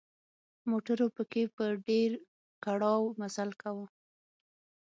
موټرو 0.69 1.07
پکې 1.15 1.43
په 1.55 1.65
ډېر 1.87 2.09
کړاو 2.63 3.01
مزل 3.19 3.49
کاوه. 3.61 3.85